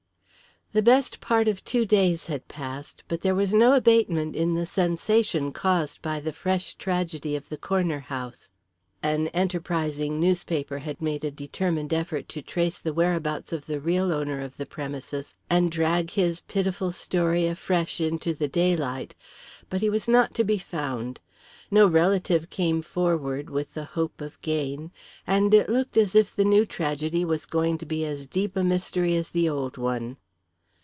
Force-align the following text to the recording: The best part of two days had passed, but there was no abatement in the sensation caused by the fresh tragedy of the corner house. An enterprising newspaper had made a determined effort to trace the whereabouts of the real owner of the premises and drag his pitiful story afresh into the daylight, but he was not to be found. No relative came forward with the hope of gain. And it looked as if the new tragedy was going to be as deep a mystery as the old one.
The 0.73 0.81
best 0.81 1.19
part 1.19 1.49
of 1.49 1.65
two 1.65 1.85
days 1.85 2.27
had 2.27 2.47
passed, 2.47 3.03
but 3.09 3.19
there 3.19 3.35
was 3.35 3.53
no 3.53 3.73
abatement 3.73 4.37
in 4.37 4.53
the 4.53 4.65
sensation 4.65 5.51
caused 5.51 6.01
by 6.01 6.21
the 6.21 6.31
fresh 6.31 6.75
tragedy 6.75 7.35
of 7.35 7.49
the 7.49 7.57
corner 7.57 7.99
house. 7.99 8.51
An 9.03 9.27
enterprising 9.35 10.17
newspaper 10.17 10.77
had 10.79 11.01
made 11.01 11.25
a 11.25 11.29
determined 11.29 11.91
effort 11.93 12.29
to 12.29 12.41
trace 12.41 12.79
the 12.79 12.93
whereabouts 12.93 13.51
of 13.51 13.65
the 13.65 13.81
real 13.81 14.13
owner 14.13 14.39
of 14.39 14.55
the 14.55 14.65
premises 14.65 15.35
and 15.49 15.69
drag 15.69 16.11
his 16.11 16.39
pitiful 16.39 16.93
story 16.93 17.47
afresh 17.47 17.99
into 17.99 18.33
the 18.33 18.47
daylight, 18.47 19.13
but 19.69 19.81
he 19.81 19.89
was 19.89 20.07
not 20.07 20.33
to 20.35 20.45
be 20.45 20.57
found. 20.57 21.19
No 21.69 21.85
relative 21.85 22.49
came 22.49 22.81
forward 22.81 23.49
with 23.49 23.73
the 23.73 23.83
hope 23.99 24.21
of 24.21 24.39
gain. 24.39 24.91
And 25.27 25.53
it 25.53 25.67
looked 25.67 25.97
as 25.97 26.15
if 26.15 26.33
the 26.33 26.45
new 26.45 26.65
tragedy 26.65 27.25
was 27.25 27.45
going 27.45 27.77
to 27.79 27.85
be 27.85 28.05
as 28.05 28.25
deep 28.25 28.55
a 28.55 28.63
mystery 28.63 29.17
as 29.17 29.31
the 29.31 29.49
old 29.49 29.75
one. 29.75 30.15